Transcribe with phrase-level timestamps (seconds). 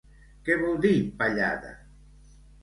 [0.47, 1.75] Què vol dir pallada?